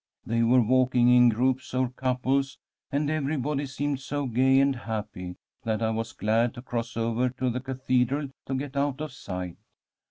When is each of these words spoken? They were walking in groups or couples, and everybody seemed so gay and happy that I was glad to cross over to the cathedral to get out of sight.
They 0.25 0.41
were 0.41 0.63
walking 0.63 1.09
in 1.09 1.29
groups 1.29 1.75
or 1.75 1.89
couples, 1.89 2.57
and 2.91 3.07
everybody 3.07 3.67
seemed 3.67 3.99
so 3.99 4.25
gay 4.25 4.59
and 4.59 4.75
happy 4.75 5.35
that 5.63 5.83
I 5.83 5.91
was 5.91 6.11
glad 6.11 6.55
to 6.55 6.63
cross 6.63 6.97
over 6.97 7.29
to 7.29 7.51
the 7.51 7.59
cathedral 7.59 8.29
to 8.47 8.55
get 8.55 8.75
out 8.75 8.99
of 8.99 9.11
sight. 9.11 9.57